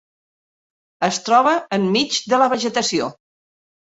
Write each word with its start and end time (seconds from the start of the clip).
Es 1.07 1.19
troba 1.27 1.51
en 1.77 1.85
mig 1.97 2.17
de 2.33 2.39
la 2.45 2.47
vegetació. 2.53 3.11